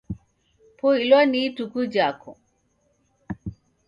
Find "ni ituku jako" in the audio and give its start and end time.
1.29-2.31